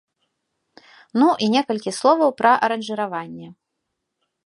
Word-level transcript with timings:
Ну 1.23 1.27
і 1.47 1.51
некалькі 1.57 1.95
словаў 1.99 2.35
пра 2.43 2.51
аранжыраванне. 2.69 3.47